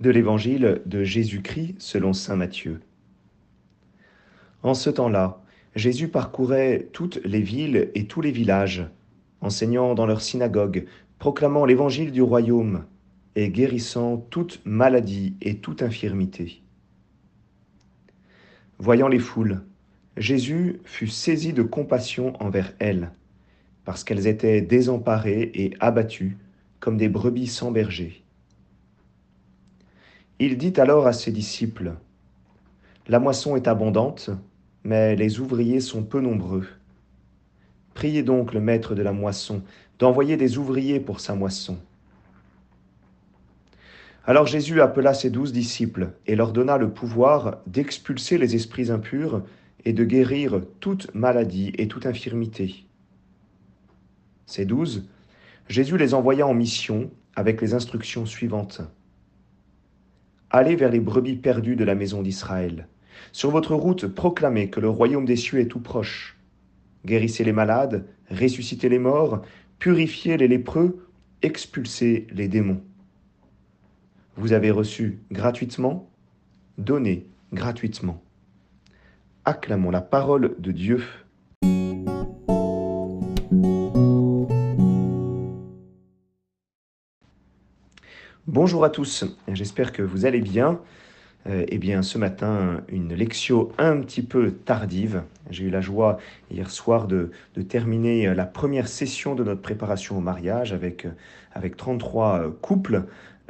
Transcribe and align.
de 0.00 0.10
l'évangile 0.10 0.82
de 0.86 1.02
Jésus-Christ 1.02 1.76
selon 1.78 2.12
Saint 2.12 2.36
Matthieu. 2.36 2.80
En 4.62 4.74
ce 4.74 4.90
temps-là, 4.90 5.42
Jésus 5.74 6.08
parcourait 6.08 6.88
toutes 6.92 7.20
les 7.24 7.40
villes 7.40 7.90
et 7.94 8.06
tous 8.06 8.20
les 8.20 8.30
villages, 8.30 8.88
enseignant 9.40 9.94
dans 9.94 10.06
leurs 10.06 10.20
synagogues, 10.20 10.86
proclamant 11.18 11.64
l'évangile 11.64 12.12
du 12.12 12.22
royaume 12.22 12.84
et 13.34 13.50
guérissant 13.50 14.16
toute 14.30 14.60
maladie 14.64 15.36
et 15.40 15.58
toute 15.58 15.82
infirmité. 15.82 16.62
Voyant 18.78 19.08
les 19.08 19.18
foules, 19.18 19.62
Jésus 20.16 20.80
fut 20.84 21.08
saisi 21.08 21.52
de 21.52 21.62
compassion 21.62 22.40
envers 22.42 22.72
elles, 22.78 23.12
parce 23.84 24.04
qu'elles 24.04 24.26
étaient 24.26 24.60
désemparées 24.60 25.50
et 25.54 25.74
abattues 25.80 26.36
comme 26.80 26.96
des 26.96 27.08
brebis 27.08 27.46
sans 27.46 27.70
berger. 27.70 28.24
Il 30.40 30.56
dit 30.56 30.74
alors 30.76 31.08
à 31.08 31.12
ses 31.12 31.32
disciples, 31.32 31.94
La 33.08 33.18
moisson 33.18 33.56
est 33.56 33.66
abondante, 33.66 34.30
mais 34.84 35.16
les 35.16 35.40
ouvriers 35.40 35.80
sont 35.80 36.04
peu 36.04 36.20
nombreux. 36.20 36.68
Priez 37.94 38.22
donc 38.22 38.54
le 38.54 38.60
maître 38.60 38.94
de 38.94 39.02
la 39.02 39.12
moisson 39.12 39.62
d'envoyer 39.98 40.36
des 40.36 40.56
ouvriers 40.56 41.00
pour 41.00 41.18
sa 41.18 41.34
moisson. 41.34 41.76
Alors 44.26 44.46
Jésus 44.46 44.80
appela 44.80 45.12
ses 45.12 45.30
douze 45.30 45.52
disciples 45.52 46.12
et 46.28 46.36
leur 46.36 46.52
donna 46.52 46.78
le 46.78 46.90
pouvoir 46.90 47.58
d'expulser 47.66 48.38
les 48.38 48.54
esprits 48.54 48.92
impurs 48.92 49.42
et 49.84 49.92
de 49.92 50.04
guérir 50.04 50.60
toute 50.78 51.12
maladie 51.14 51.72
et 51.78 51.88
toute 51.88 52.06
infirmité. 52.06 52.84
Ces 54.46 54.66
douze, 54.66 55.08
Jésus 55.68 55.98
les 55.98 56.14
envoya 56.14 56.46
en 56.46 56.54
mission 56.54 57.10
avec 57.34 57.60
les 57.60 57.74
instructions 57.74 58.24
suivantes. 58.24 58.82
Allez 60.50 60.76
vers 60.76 60.90
les 60.90 61.00
brebis 61.00 61.36
perdues 61.36 61.76
de 61.76 61.84
la 61.84 61.94
maison 61.94 62.22
d'Israël. 62.22 62.88
Sur 63.32 63.50
votre 63.50 63.74
route, 63.74 64.06
proclamez 64.06 64.70
que 64.70 64.80
le 64.80 64.88
royaume 64.88 65.26
des 65.26 65.36
cieux 65.36 65.60
est 65.60 65.66
tout 65.66 65.80
proche. 65.80 66.38
Guérissez 67.04 67.44
les 67.44 67.52
malades, 67.52 68.06
ressuscitez 68.30 68.88
les 68.88 68.98
morts, 68.98 69.42
purifiez 69.78 70.36
les 70.38 70.48
lépreux, 70.48 71.06
expulsez 71.42 72.26
les 72.30 72.48
démons. 72.48 72.82
Vous 74.36 74.52
avez 74.52 74.70
reçu 74.70 75.18
gratuitement, 75.30 76.08
donnez 76.78 77.26
gratuitement. 77.52 78.22
Acclamons 79.44 79.90
la 79.90 80.00
parole 80.00 80.54
de 80.58 80.72
Dieu. 80.72 81.02
Bonjour 88.68 88.84
à 88.84 88.90
tous, 88.90 89.24
j'espère 89.50 89.92
que 89.92 90.02
vous 90.02 90.26
allez 90.26 90.42
bien. 90.42 90.78
Euh, 91.46 91.64
eh 91.68 91.78
bien, 91.78 92.02
ce 92.02 92.18
matin, 92.18 92.82
une 92.88 93.14
lecture 93.14 93.70
un 93.78 93.98
petit 94.02 94.20
peu 94.20 94.50
tardive. 94.50 95.22
J'ai 95.48 95.64
eu 95.64 95.70
la 95.70 95.80
joie 95.80 96.18
hier 96.50 96.70
soir 96.70 97.06
de, 97.06 97.30
terminer 97.66 98.34
la 98.34 98.44
première 98.44 98.86
session 98.86 99.34
de 99.34 99.42
notre 99.42 99.62
préparation 99.62 100.18
au 100.18 100.20
mariage 100.20 100.74
avec, 100.74 101.06
avec 101.54 101.78
33 101.78 102.40
euh, 102.40 102.50
couples. 102.60 103.04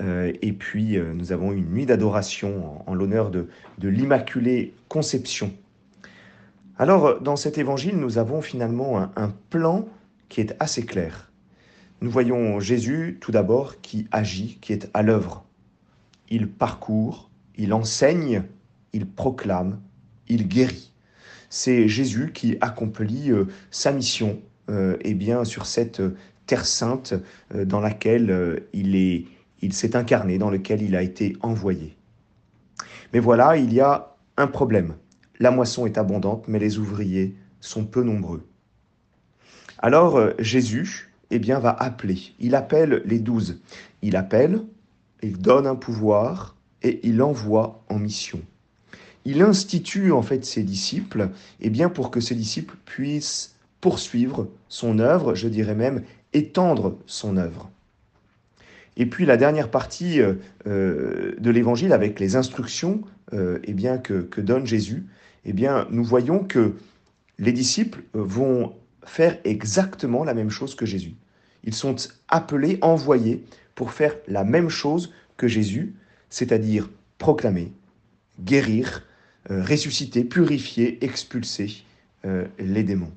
Euh, 0.00 0.32
et 0.42 0.52
puis, 0.52 0.98
nous 0.98 1.30
avons 1.30 1.52
une 1.52 1.70
nuit 1.70 1.86
d'adoration 1.86 2.82
en, 2.84 2.92
l'honneur 2.92 3.30
de, 3.30 3.46
de 3.78 3.88
l'Immaculée 3.88 4.74
Conception. 4.88 5.52
Alors, 6.76 7.20
dans 7.20 7.36
cet 7.36 7.56
évangile, 7.56 7.98
nous 7.98 8.18
avons 8.18 8.42
finalement 8.42 9.12
un 9.14 9.32
plan 9.50 9.86
qui 10.28 10.40
est 10.40 10.56
assez 10.58 10.84
clair. 10.84 11.30
Nous 12.00 12.10
voyons 12.10 12.60
Jésus 12.60 13.18
tout 13.20 13.32
d'abord 13.32 13.80
qui 13.80 14.06
agit, 14.10 14.58
qui 14.60 14.72
est 14.72 14.90
à 14.94 15.02
l'œuvre. 15.02 15.44
Il 16.28 16.48
parcourt, 16.48 17.30
il 17.56 17.72
enseigne, 17.72 18.44
il 18.92 19.06
proclame, 19.06 19.80
il 20.28 20.48
guérit. 20.48 20.92
C'est 21.50 21.88
Jésus 21.88 22.32
qui 22.32 22.56
accomplit 22.60 23.30
euh, 23.30 23.46
sa 23.70 23.92
mission 23.92 24.40
euh, 24.70 24.96
eh 25.02 25.14
bien, 25.14 25.44
sur 25.44 25.66
cette 25.66 26.02
terre 26.46 26.66
sainte 26.66 27.14
euh, 27.54 27.64
dans 27.64 27.80
laquelle 27.80 28.64
il 28.72 28.96
est, 28.96 29.24
il 29.60 29.72
s'est 29.72 29.96
incarné, 29.96 30.38
dans 30.38 30.50
laquelle 30.50 30.82
il 30.82 30.96
a 30.96 31.02
été 31.02 31.36
envoyé. 31.40 31.96
Mais 33.12 33.20
voilà, 33.20 33.56
il 33.56 33.72
y 33.72 33.80
a 33.80 34.16
un 34.36 34.46
problème. 34.46 34.94
La 35.38 35.50
moisson 35.50 35.86
est 35.86 35.98
abondante, 35.98 36.48
mais 36.48 36.58
les 36.58 36.78
ouvriers 36.78 37.36
sont 37.60 37.84
peu 37.84 38.02
nombreux. 38.02 38.46
Alors 39.78 40.20
Jésus, 40.38 41.13
eh 41.34 41.38
bien, 41.40 41.58
va 41.58 41.70
appeler. 41.70 42.32
Il 42.38 42.54
appelle 42.54 43.02
les 43.04 43.18
douze. 43.18 43.60
Il 44.02 44.14
appelle, 44.14 44.62
il 45.20 45.38
donne 45.38 45.66
un 45.66 45.74
pouvoir 45.74 46.54
et 46.82 47.00
il 47.02 47.20
envoie 47.22 47.82
en 47.88 47.98
mission. 47.98 48.40
Il 49.24 49.42
institue 49.42 50.12
en 50.12 50.22
fait 50.22 50.44
ses 50.44 50.62
disciples, 50.62 51.30
eh 51.60 51.70
bien, 51.70 51.88
pour 51.88 52.12
que 52.12 52.20
ses 52.20 52.36
disciples 52.36 52.76
puissent 52.84 53.56
poursuivre 53.80 54.48
son 54.68 55.00
œuvre, 55.00 55.34
je 55.34 55.48
dirais 55.48 55.74
même 55.74 56.04
étendre 56.34 56.98
son 57.06 57.36
œuvre. 57.36 57.68
Et 58.96 59.06
puis 59.06 59.26
la 59.26 59.36
dernière 59.36 59.72
partie 59.72 60.20
euh, 60.20 60.34
euh, 60.68 61.34
de 61.38 61.50
l'évangile 61.50 61.92
avec 61.92 62.20
les 62.20 62.36
instructions 62.36 63.02
euh, 63.32 63.58
eh 63.64 63.72
bien, 63.72 63.98
que, 63.98 64.22
que, 64.22 64.40
donne 64.40 64.66
Jésus, 64.66 65.04
eh 65.44 65.52
bien, 65.52 65.88
nous 65.90 66.04
voyons 66.04 66.44
que 66.44 66.74
les 67.40 67.52
disciples 67.52 68.04
vont 68.12 68.74
faire 69.04 69.38
exactement 69.42 70.22
la 70.22 70.34
même 70.34 70.50
chose 70.50 70.76
que 70.76 70.86
Jésus. 70.86 71.14
Ils 71.64 71.74
sont 71.74 71.96
appelés, 72.28 72.78
envoyés 72.82 73.44
pour 73.74 73.92
faire 73.92 74.14
la 74.28 74.44
même 74.44 74.68
chose 74.68 75.12
que 75.36 75.48
Jésus, 75.48 75.94
c'est-à-dire 76.30 76.88
proclamer, 77.18 77.72
guérir, 78.40 79.04
euh, 79.50 79.62
ressusciter, 79.64 80.24
purifier, 80.24 81.02
expulser 81.04 81.84
euh, 82.24 82.44
les 82.58 82.82
démons. 82.82 83.12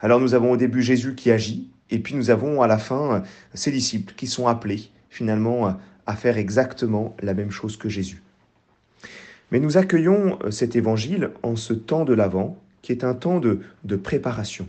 Alors 0.00 0.20
nous 0.20 0.34
avons 0.34 0.52
au 0.52 0.56
début 0.56 0.82
Jésus 0.82 1.14
qui 1.14 1.30
agit, 1.30 1.70
et 1.90 1.98
puis 2.00 2.14
nous 2.14 2.30
avons 2.30 2.62
à 2.62 2.66
la 2.66 2.78
fin 2.78 3.14
euh, 3.14 3.20
ses 3.54 3.70
disciples 3.70 4.14
qui 4.14 4.26
sont 4.26 4.48
appelés 4.48 4.90
finalement 5.08 5.76
à 6.06 6.16
faire 6.16 6.38
exactement 6.38 7.14
la 7.20 7.34
même 7.34 7.50
chose 7.50 7.76
que 7.76 7.90
Jésus. 7.90 8.22
Mais 9.50 9.60
nous 9.60 9.76
accueillons 9.76 10.38
cet 10.50 10.74
évangile 10.74 11.30
en 11.42 11.54
ce 11.54 11.74
temps 11.74 12.06
de 12.06 12.14
l'Avent, 12.14 12.56
qui 12.80 12.92
est 12.92 13.04
un 13.04 13.12
temps 13.12 13.38
de 13.38 13.96
préparation. 13.96 14.66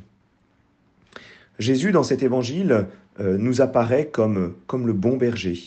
Jésus, 1.59 1.91
dans 1.91 2.03
cet 2.03 2.23
évangile, 2.23 2.87
euh, 3.19 3.37
nous 3.37 3.61
apparaît 3.61 4.07
comme, 4.07 4.55
comme 4.65 4.87
le 4.87 4.93
bon 4.93 5.17
berger, 5.17 5.59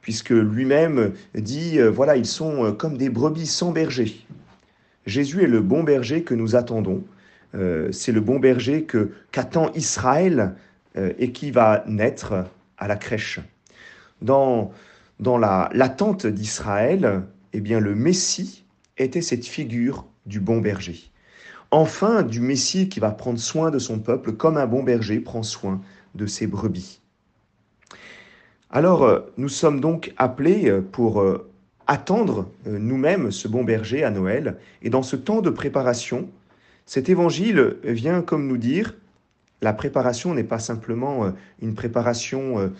puisque 0.00 0.30
lui-même 0.30 1.12
dit, 1.34 1.78
euh, 1.78 1.88
voilà, 1.88 2.16
ils 2.16 2.26
sont 2.26 2.64
euh, 2.64 2.72
comme 2.72 2.96
des 2.96 3.10
brebis 3.10 3.46
sans 3.46 3.70
berger. 3.70 4.26
Jésus 5.06 5.44
est 5.44 5.48
le 5.48 5.60
bon 5.60 5.84
berger 5.84 6.22
que 6.22 6.34
nous 6.34 6.56
attendons. 6.56 7.04
c'est 7.92 8.10
le 8.10 8.20
bon 8.20 8.40
berger 8.40 8.84
que 8.84 9.12
qu'attend 9.30 9.70
Israël 9.74 10.54
et 10.96 11.30
qui 11.30 11.50
va 11.50 11.84
naître 11.86 12.46
à 12.78 12.88
la 12.88 12.96
crèche. 12.96 13.38
Dans, 14.22 14.72
dans 15.20 15.36
l'attente 15.36 16.26
d'Israël, 16.26 17.22
eh 17.52 17.60
bien, 17.60 17.80
le 17.80 17.94
Messie 17.94 18.64
était 18.96 19.20
cette 19.20 19.44
figure 19.44 20.06
du 20.24 20.40
bon 20.40 20.62
berger 20.62 21.10
enfin 21.74 22.22
du 22.22 22.40
Messie 22.40 22.88
qui 22.88 23.00
va 23.00 23.10
prendre 23.10 23.38
soin 23.40 23.72
de 23.72 23.80
son 23.80 23.98
peuple 23.98 24.32
comme 24.32 24.56
un 24.56 24.66
bon 24.66 24.84
berger 24.84 25.18
prend 25.18 25.42
soin 25.42 25.80
de 26.14 26.24
ses 26.24 26.46
brebis. 26.46 27.00
Alors, 28.70 29.02
euh, 29.02 29.20
nous 29.38 29.48
sommes 29.48 29.80
donc 29.80 30.14
appelés 30.16 30.70
euh, 30.70 30.80
pour 30.80 31.20
euh, 31.20 31.50
attendre 31.88 32.48
nous-mêmes 32.64 33.32
ce 33.32 33.48
bon 33.48 33.64
berger 33.64 34.04
à 34.04 34.10
Noël. 34.10 34.56
Et 34.82 34.90
dans 34.90 35.02
ce 35.02 35.16
temps 35.16 35.42
de 35.42 35.50
préparation, 35.50 36.28
cet 36.86 37.08
évangile 37.08 37.76
vient 37.82 38.22
comme 38.22 38.46
nous 38.46 38.56
dire, 38.56 38.94
la 39.60 39.72
préparation 39.72 40.32
n'est 40.32 40.44
pas 40.44 40.60
simplement 40.60 41.32
une 41.60 41.74
préparation 41.74 42.72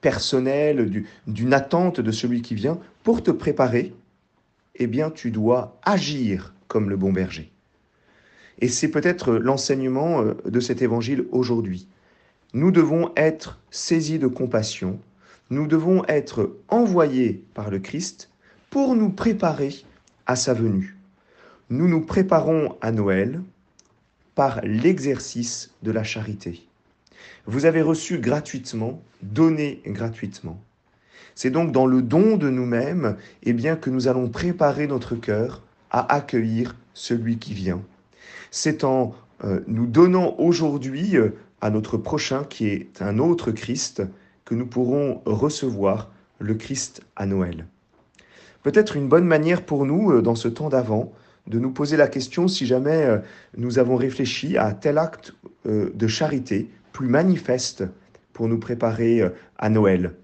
personnelle, 0.00 1.04
d'une 1.26 1.52
attente 1.52 2.00
de 2.00 2.12
celui 2.12 2.42
qui 2.42 2.54
vient. 2.54 2.78
Pour 3.02 3.22
te 3.22 3.32
préparer, 3.32 3.92
eh 4.76 4.86
bien, 4.86 5.10
tu 5.10 5.30
dois 5.32 5.80
agir 5.82 6.54
comme 6.68 6.88
le 6.88 6.96
bon 6.96 7.12
berger. 7.12 7.52
Et 8.62 8.68
c'est 8.68 8.88
peut-être 8.88 9.32
l'enseignement 9.32 10.22
euh, 10.22 10.34
de 10.48 10.60
cet 10.60 10.82
évangile 10.82 11.26
aujourd'hui. 11.32 11.88
Nous 12.54 12.70
devons 12.70 13.10
être 13.16 13.58
saisis 13.70 14.20
de 14.20 14.28
compassion, 14.28 15.00
nous 15.50 15.66
devons 15.66 16.04
être 16.06 16.56
envoyés 16.68 17.42
par 17.54 17.70
le 17.70 17.80
Christ 17.80 18.30
pour 18.70 18.94
nous 18.94 19.10
préparer 19.10 19.74
à 20.26 20.36
sa 20.36 20.54
venue. 20.54 20.96
Nous 21.70 21.88
nous 21.88 22.02
préparons 22.02 22.76
à 22.80 22.92
Noël 22.92 23.42
par 24.36 24.60
l'exercice 24.62 25.72
de 25.82 25.90
la 25.90 26.04
charité. 26.04 26.62
Vous 27.46 27.64
avez 27.64 27.82
reçu 27.82 28.18
gratuitement, 28.18 29.02
donné 29.22 29.82
gratuitement. 29.86 30.60
C'est 31.34 31.50
donc 31.50 31.72
dans 31.72 31.86
le 31.86 32.00
don 32.00 32.36
de 32.36 32.48
nous-mêmes 32.48 33.16
eh 33.42 33.54
bien, 33.54 33.74
que 33.74 33.90
nous 33.90 34.06
allons 34.06 34.28
préparer 34.28 34.86
notre 34.86 35.16
cœur 35.16 35.62
à 35.90 36.14
accueillir 36.14 36.76
celui 36.94 37.38
qui 37.38 37.54
vient. 37.54 37.82
C'est 38.50 38.84
en 38.84 39.14
euh, 39.44 39.60
nous 39.66 39.86
donnant 39.86 40.34
aujourd'hui 40.38 41.16
euh, 41.16 41.30
à 41.60 41.70
notre 41.70 41.96
prochain, 41.96 42.44
qui 42.44 42.68
est 42.68 43.02
un 43.02 43.18
autre 43.18 43.50
Christ, 43.50 44.02
que 44.44 44.54
nous 44.54 44.66
pourrons 44.66 45.22
recevoir 45.24 46.10
le 46.38 46.54
Christ 46.54 47.02
à 47.16 47.26
Noël. 47.26 47.66
Peut-être 48.62 48.96
une 48.96 49.08
bonne 49.08 49.26
manière 49.26 49.62
pour 49.64 49.86
nous, 49.86 50.20
dans 50.22 50.34
ce 50.34 50.48
temps 50.48 50.68
d'avant, 50.68 51.12
de 51.46 51.58
nous 51.58 51.70
poser 51.70 51.96
la 51.96 52.08
question 52.08 52.48
si 52.48 52.66
jamais 52.66 53.20
nous 53.56 53.78
avons 53.78 53.96
réfléchi 53.96 54.56
à 54.56 54.72
tel 54.72 54.98
acte 54.98 55.34
de 55.64 56.06
charité 56.06 56.68
plus 56.92 57.08
manifeste 57.08 57.84
pour 58.32 58.48
nous 58.48 58.58
préparer 58.58 59.22
à 59.58 59.68
Noël. 59.68 60.14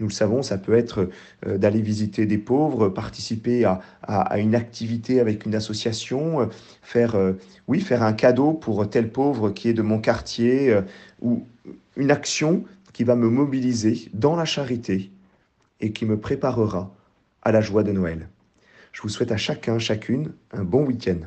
Nous 0.00 0.08
le 0.08 0.12
savons, 0.12 0.42
ça 0.42 0.56
peut 0.56 0.74
être 0.74 1.10
euh, 1.46 1.58
d'aller 1.58 1.82
visiter 1.82 2.24
des 2.24 2.38
pauvres, 2.38 2.88
participer 2.88 3.64
à, 3.64 4.38
une 4.38 4.54
activité 4.54 5.20
avec 5.20 5.44
une 5.44 5.54
association, 5.54 6.40
euh, 6.40 6.46
faire, 6.82 7.14
euh, 7.14 7.34
oui, 7.68 7.80
faire 7.80 8.02
un 8.02 8.14
cadeau 8.14 8.54
pour 8.54 8.88
tel 8.88 9.12
pauvre 9.12 9.50
qui 9.50 9.68
est 9.68 9.74
de 9.74 9.82
mon 9.82 10.00
quartier, 10.00 10.74
ou 11.20 11.44
une 11.96 12.10
action 12.10 12.64
qui 12.94 13.04
va 13.04 13.14
me 13.14 13.28
mobiliser 13.28 14.08
dans 14.14 14.36
la 14.36 14.46
charité 14.46 15.10
et 15.80 15.92
qui 15.92 16.06
me 16.06 16.18
préparera 16.18 16.94
à 17.42 17.52
la 17.52 17.60
joie 17.60 17.82
de 17.82 17.92
Noël. 17.92 18.28
Je 18.92 19.02
vous 19.02 19.08
souhaite 19.08 19.32
à 19.32 19.36
chacun, 19.36 19.78
chacune, 19.78 20.32
un 20.52 20.64
bon 20.64 20.84
week-end. 20.86 21.20